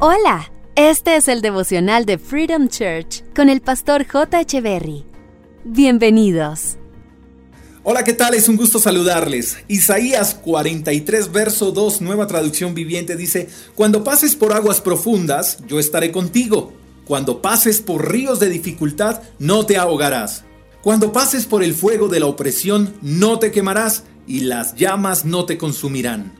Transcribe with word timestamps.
Hola, 0.00 0.52
este 0.76 1.16
es 1.16 1.26
el 1.26 1.42
devocional 1.42 2.04
de 2.04 2.18
Freedom 2.18 2.68
Church 2.68 3.24
con 3.34 3.48
el 3.48 3.60
pastor 3.60 4.06
J. 4.06 4.42
Echeverry. 4.42 5.04
Bienvenidos. 5.64 6.76
Hola, 7.82 8.04
¿qué 8.04 8.12
tal? 8.12 8.34
Es 8.34 8.48
un 8.48 8.56
gusto 8.56 8.78
saludarles. 8.78 9.56
Isaías 9.66 10.36
43, 10.36 11.32
verso 11.32 11.72
2, 11.72 12.00
nueva 12.00 12.28
traducción 12.28 12.76
viviente, 12.76 13.16
dice, 13.16 13.48
Cuando 13.74 14.04
pases 14.04 14.36
por 14.36 14.52
aguas 14.52 14.80
profundas, 14.80 15.58
yo 15.66 15.80
estaré 15.80 16.12
contigo. 16.12 16.72
Cuando 17.04 17.42
pases 17.42 17.80
por 17.80 18.08
ríos 18.08 18.38
de 18.38 18.50
dificultad, 18.50 19.22
no 19.40 19.66
te 19.66 19.78
ahogarás. 19.78 20.44
Cuando 20.80 21.10
pases 21.10 21.44
por 21.44 21.64
el 21.64 21.74
fuego 21.74 22.06
de 22.06 22.20
la 22.20 22.26
opresión, 22.26 22.94
no 23.02 23.40
te 23.40 23.50
quemarás, 23.50 24.04
y 24.28 24.42
las 24.42 24.76
llamas 24.76 25.24
no 25.24 25.44
te 25.44 25.58
consumirán. 25.58 26.37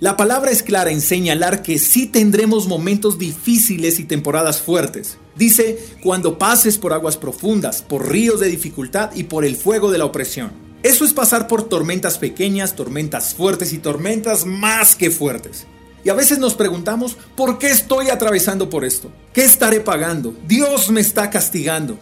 La 0.00 0.16
palabra 0.16 0.52
es 0.52 0.62
clara 0.62 0.92
en 0.92 1.00
señalar 1.00 1.60
que 1.60 1.76
sí 1.80 2.06
tendremos 2.06 2.68
momentos 2.68 3.18
difíciles 3.18 3.98
y 3.98 4.04
temporadas 4.04 4.62
fuertes. 4.62 5.18
Dice, 5.34 5.76
cuando 6.04 6.38
pases 6.38 6.78
por 6.78 6.92
aguas 6.92 7.16
profundas, 7.16 7.82
por 7.82 8.08
ríos 8.08 8.38
de 8.38 8.46
dificultad 8.46 9.10
y 9.16 9.24
por 9.24 9.44
el 9.44 9.56
fuego 9.56 9.90
de 9.90 9.98
la 9.98 10.04
opresión. 10.04 10.52
Eso 10.84 11.04
es 11.04 11.12
pasar 11.12 11.48
por 11.48 11.64
tormentas 11.64 12.16
pequeñas, 12.16 12.76
tormentas 12.76 13.34
fuertes 13.34 13.72
y 13.72 13.78
tormentas 13.78 14.46
más 14.46 14.94
que 14.94 15.10
fuertes. 15.10 15.66
Y 16.04 16.10
a 16.10 16.14
veces 16.14 16.38
nos 16.38 16.54
preguntamos, 16.54 17.16
¿por 17.36 17.58
qué 17.58 17.66
estoy 17.66 18.08
atravesando 18.08 18.70
por 18.70 18.84
esto? 18.84 19.10
¿Qué 19.32 19.42
estaré 19.42 19.80
pagando? 19.80 20.32
Dios 20.46 20.90
me 20.90 21.00
está 21.00 21.28
castigando. 21.28 21.98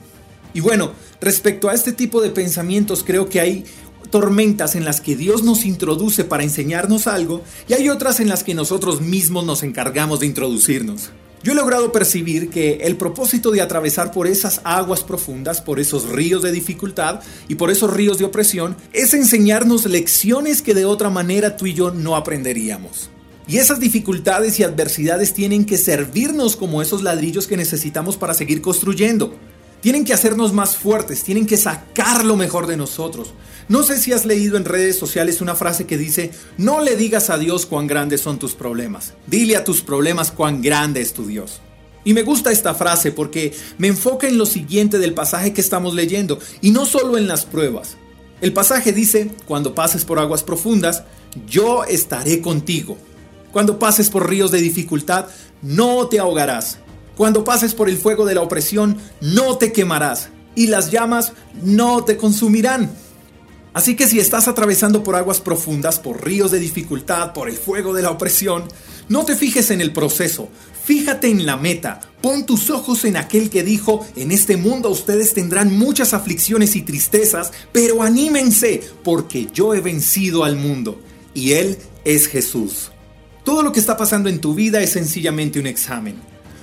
Y 0.53 0.61
bueno, 0.61 0.93
respecto 1.21 1.71
a 1.71 1.75
este 1.75 1.93
tipo 1.93 2.21
de 2.21 2.31
pensamientos 2.31 3.03
creo 3.05 3.29
que 3.29 3.41
hay 3.41 3.65
tormentas 4.11 4.75
en 4.75 4.85
las 4.85 5.01
que 5.01 5.17
Dios 5.17 5.43
nos 5.43 5.65
introduce 5.65 6.25
para 6.25 6.43
enseñarnos 6.43 7.07
algo 7.07 7.43
y 7.69 7.75
hay 7.75 7.89
otras 7.89 8.21
en 8.21 8.29
las 8.29 8.45
que 8.45 8.55
nosotros 8.55 9.01
mismos 9.01 9.45
nos 9.45 9.63
encargamos 9.63 10.21
de 10.21 10.27
introducirnos. 10.27 11.11
Yo 11.43 11.53
he 11.53 11.55
logrado 11.55 11.93
percibir 11.93 12.51
que 12.51 12.79
el 12.83 12.97
propósito 12.97 13.53
de 13.53 13.61
atravesar 13.61 14.11
por 14.11 14.27
esas 14.27 14.61
aguas 14.65 15.05
profundas, 15.05 15.61
por 15.61 15.79
esos 15.79 16.09
ríos 16.09 16.43
de 16.43 16.51
dificultad 16.51 17.21
y 17.47 17.55
por 17.55 17.71
esos 17.71 17.93
ríos 17.93 18.19
de 18.19 18.25
opresión, 18.25 18.77
es 18.93 19.15
enseñarnos 19.15 19.85
lecciones 19.85 20.61
que 20.61 20.75
de 20.75 20.87
otra 20.87 21.09
manera 21.09 21.57
tú 21.57 21.67
y 21.67 21.75
yo 21.75 21.93
no 21.93 22.17
aprenderíamos. 22.17 23.11
Y 23.47 23.59
esas 23.59 23.79
dificultades 23.79 24.59
y 24.59 24.65
adversidades 24.65 25.35
tienen 25.35 25.67
que 25.67 25.79
servirnos 25.79 26.57
como 26.57 26.83
esos 26.83 27.05
ladrillos 27.05 27.47
que 27.47 27.57
necesitamos 27.57 28.17
para 28.17 28.35
seguir 28.35 28.61
construyendo. 28.61 29.37
Tienen 29.81 30.05
que 30.05 30.15
hacernos 30.15 30.53
más 30.53 30.77
fuertes, 30.77 31.23
tienen 31.23 31.47
que 31.47 31.57
sacar 31.57 32.25
lo 32.25 32.37
mejor 32.37 32.67
de 32.67 32.77
nosotros. 32.77 33.35
No 33.69 33.83
sé 33.83 33.99
si 33.99 34.13
has 34.13 34.25
leído 34.25 34.57
en 34.57 34.65
redes 34.65 34.99
sociales 34.99 35.41
una 35.41 35.57
frase 35.57 35.87
que 35.87 35.99
dice, 35.99 36.31
no 36.57 36.81
le 36.81 36.97
digas 36.97 37.31
a 37.31 37.39
Dios 37.39 37.67
cuán 37.67 37.87
grandes 37.87 38.21
son 38.21 38.39
tus 38.39 38.55
problemas, 38.55 39.15
dile 39.27 39.57
a 39.57 39.65
tus 39.65 39.83
problemas 39.83 40.31
cuán 40.31 40.63
grande 40.63 41.01
es 41.01 41.13
tu 41.13 41.27
Dios. 41.27 41.61
Y 42.05 42.15
me 42.15 42.23
gusta 42.23 42.53
esta 42.53 42.75
frase 42.75 43.11
porque 43.11 43.53
me 43.79 43.89
enfoca 43.89 44.29
en 44.29 44.39
lo 44.39 44.47
siguiente 44.47 45.01
del 45.01 45.15
pasaje 45.15 45.53
que 45.53 45.61
estamos 45.61 45.95
leyendo, 45.95 46.39
y 46.61 46.71
no 46.71 46.87
solo 46.87 47.19
en 47.19 47.27
las 47.27 47.45
pruebas. 47.45 47.97
El 48.41 48.53
pasaje 48.53 48.93
dice, 48.93 49.31
cuando 49.47 49.75
pases 49.75 50.05
por 50.05 50.21
aguas 50.21 50.45
profundas, 50.45 51.03
yo 51.49 51.83
estaré 51.85 52.41
contigo. 52.41 52.97
Cuando 53.51 53.81
pases 53.81 54.11
por 54.11 54.29
ríos 54.29 54.53
de 54.53 54.61
dificultad, 54.61 55.27
no 55.63 56.07
te 56.07 56.21
ahogarás. 56.21 56.79
Cuando 57.17 57.45
pases 57.45 57.75
por 57.75 57.89
el 57.89 57.97
fuego 57.97 58.27
de 58.27 58.35
la 58.35 58.43
opresión, 58.43 58.99
no 59.21 59.57
te 59.57 59.73
quemarás. 59.73 60.29
Y 60.55 60.67
las 60.67 60.91
llamas 60.91 61.33
no 61.63 62.05
te 62.05 62.17
consumirán. 62.17 62.91
Así 63.73 63.95
que 63.95 64.07
si 64.07 64.19
estás 64.19 64.49
atravesando 64.49 65.03
por 65.03 65.17
aguas 65.17 65.41
profundas, 65.41 65.99
por 65.99 66.25
ríos 66.25 66.51
de 66.51 66.59
dificultad, 66.59 67.35
por 67.35 67.49
el 67.49 67.57
fuego 67.57 67.93
de 67.93 68.03
la 68.03 68.11
opresión, 68.11 68.65
no 69.09 69.25
te 69.27 69.37
fijes 69.37 69.71
en 69.71 69.83
el 69.83 69.93
proceso, 69.93 70.49
fíjate 70.85 71.29
en 71.29 71.45
la 71.45 71.59
meta, 71.59 72.01
pon 72.23 72.47
tus 72.47 72.71
ojos 72.71 73.05
en 73.05 73.19
aquel 73.19 73.51
que 73.51 73.63
dijo, 73.63 74.07
en 74.17 74.33
este 74.33 74.57
mundo 74.57 74.89
ustedes 74.89 75.35
tendrán 75.35 75.77
muchas 75.77 76.15
aflicciones 76.15 76.75
y 76.75 76.83
tristezas, 76.83 77.53
pero 77.71 78.03
anímense, 78.03 78.83
porque 79.05 79.49
yo 79.53 79.75
he 79.75 79.83
vencido 79.83 80.45
al 80.45 80.57
mundo, 80.57 80.99
y 81.35 81.53
Él 81.53 81.77
es 82.07 82.29
Jesús. 82.29 82.93
Todo 83.45 83.63
lo 83.63 83.73
que 83.73 83.81
está 83.81 83.99
pasando 83.99 84.31
en 84.31 84.41
tu 84.41 84.55
vida 84.55 84.81
es 84.81 84.91
sencillamente 84.91 85.61
un 85.61 85.67
examen. 85.67 86.17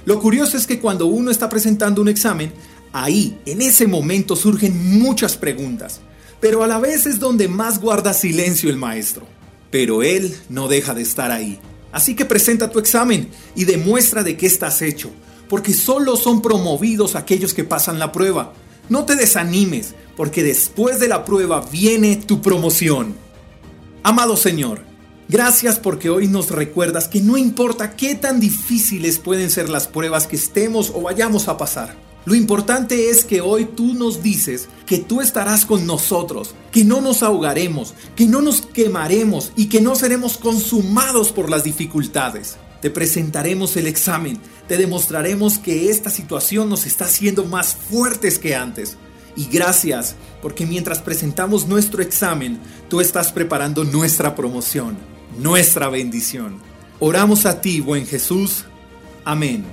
Lo 0.05 0.19
curioso 0.19 0.57
es 0.57 0.67
que 0.67 0.79
cuando 0.79 1.07
uno 1.07 1.31
está 1.31 1.49
presentando 1.49 2.01
un 2.01 2.09
examen, 2.09 2.51
ahí, 2.91 3.39
en 3.45 3.61
ese 3.61 3.87
momento 3.87 4.35
surgen 4.35 4.99
muchas 4.99 5.37
preguntas 5.37 6.01
pero 6.43 6.61
a 6.61 6.67
la 6.67 6.77
vez 6.77 7.05
es 7.05 7.21
donde 7.21 7.47
más 7.47 7.79
guarda 7.79 8.13
silencio 8.13 8.69
el 8.69 8.75
maestro. 8.75 9.25
Pero 9.71 10.03
él 10.03 10.35
no 10.49 10.67
deja 10.67 10.93
de 10.93 11.01
estar 11.01 11.31
ahí. 11.31 11.57
Así 11.93 12.17
que 12.17 12.25
presenta 12.25 12.69
tu 12.69 12.79
examen 12.79 13.29
y 13.55 13.63
demuestra 13.63 14.23
de 14.23 14.35
qué 14.35 14.45
estás 14.45 14.81
hecho, 14.81 15.09
porque 15.47 15.73
solo 15.73 16.17
son 16.17 16.41
promovidos 16.41 17.15
aquellos 17.15 17.53
que 17.53 17.63
pasan 17.63 17.97
la 17.97 18.11
prueba. 18.11 18.51
No 18.89 19.05
te 19.05 19.15
desanimes, 19.15 19.95
porque 20.17 20.43
después 20.43 20.99
de 20.99 21.07
la 21.07 21.23
prueba 21.23 21.65
viene 21.71 22.17
tu 22.17 22.41
promoción. 22.41 23.15
Amado 24.03 24.35
Señor, 24.35 24.81
gracias 25.33 25.79
porque 25.79 26.11
hoy 26.11 26.27
nos 26.27 26.51
recuerdas 26.51 27.07
que 27.07 27.19
no 27.19 27.37
importa 27.37 27.95
qué 27.95 28.13
tan 28.13 28.39
difíciles 28.39 29.17
pueden 29.17 29.49
ser 29.49 29.67
las 29.67 29.87
pruebas 29.87 30.27
que 30.27 30.35
estemos 30.35 30.91
o 30.93 31.01
vayamos 31.01 31.47
a 31.47 31.57
pasar. 31.57 31.95
Lo 32.25 32.35
importante 32.35 33.09
es 33.09 33.25
que 33.25 33.41
hoy 33.41 33.65
tú 33.65 33.95
nos 33.95 34.21
dices 34.21 34.69
que 34.85 34.99
tú 34.99 35.21
estarás 35.21 35.65
con 35.65 35.87
nosotros, 35.87 36.53
que 36.71 36.85
no 36.85 37.01
nos 37.01 37.23
ahogaremos, 37.23 37.95
que 38.15 38.27
no 38.27 38.43
nos 38.43 38.61
quemaremos 38.61 39.51
y 39.55 39.69
que 39.69 39.81
no 39.81 39.95
seremos 39.95 40.37
consumados 40.37 41.31
por 41.31 41.49
las 41.49 41.63
dificultades. 41.63 42.57
Te 42.79 42.91
presentaremos 42.91 43.75
el 43.75 43.87
examen, 43.87 44.39
te 44.67 44.77
demostraremos 44.77 45.57
que 45.57 45.89
esta 45.89 46.11
situación 46.11 46.69
nos 46.69 46.85
está 46.85 47.05
haciendo 47.05 47.43
más 47.45 47.73
fuertes 47.73 48.37
que 48.37 48.55
antes. 48.55 48.97
Y 49.35 49.45
gracias, 49.45 50.15
porque 50.43 50.67
mientras 50.67 50.99
presentamos 50.99 51.67
nuestro 51.67 52.03
examen, 52.03 52.59
tú 52.87 53.01
estás 53.01 53.31
preparando 53.31 53.83
nuestra 53.83 54.35
promoción, 54.35 54.95
nuestra 55.37 55.89
bendición. 55.89 56.59
Oramos 56.99 57.45
a 57.45 57.61
ti, 57.61 57.81
buen 57.81 58.05
Jesús. 58.05 58.65
Amén. 59.25 59.65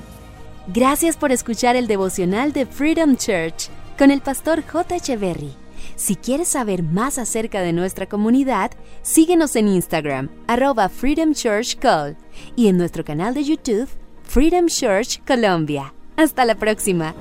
Gracias 0.67 1.17
por 1.17 1.33
escuchar 1.33 1.77
el 1.77 1.87
devocional 1.87 2.53
de 2.53 2.67
Freedom 2.67 3.17
Church 3.17 3.69
con 3.99 4.11
el 4.11 4.21
pastor 4.21 4.63
J. 4.67 4.97
Echeverry. 4.97 5.53
Si 5.97 6.17
quieres 6.17 6.49
saber 6.49 6.83
más 6.83 7.19
acerca 7.19 7.61
de 7.61 7.73
nuestra 7.73 8.07
comunidad, 8.07 8.71
síguenos 9.03 9.57
en 9.57 9.69
Instagram, 9.69 10.31
arroba 10.47 10.89
Freedom 10.89 11.35
Church 11.35 11.77
Call, 11.79 12.17
y 12.57 12.69
en 12.69 12.79
nuestro 12.79 13.05
canal 13.05 13.35
de 13.35 13.45
YouTube, 13.45 13.89
Freedom 14.23 14.67
Church 14.67 15.23
Colombia. 15.27 15.93
Hasta 16.17 16.45
la 16.45 16.55
próxima. 16.55 17.15